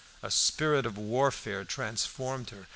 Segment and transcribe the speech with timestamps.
[0.23, 2.65] A spirit of warfare transformed her.